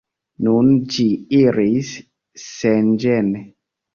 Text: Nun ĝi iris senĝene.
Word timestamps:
Nun 0.45 0.69
ĝi 0.95 1.03
iris 1.41 1.91
senĝene. 2.45 3.45